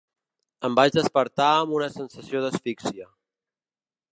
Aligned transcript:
Em 0.69 0.77
vaig 0.79 0.95
despertar 0.95 1.49
amb 1.57 1.75
una 1.81 1.91
sensació 1.99 2.41
d'asfixia. 2.47 3.07